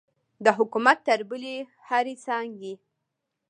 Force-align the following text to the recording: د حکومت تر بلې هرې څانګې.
د 0.43 0.45
حکومت 0.57 0.97
تر 1.07 1.19
بلې 1.29 1.55
هرې 1.87 2.15
څانګې. 2.25 2.73